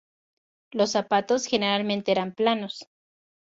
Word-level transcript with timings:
Los 0.71 0.93
zapatos 0.93 1.45
generalmente 1.45 2.11
eran 2.11 2.33
planos. 2.33 2.87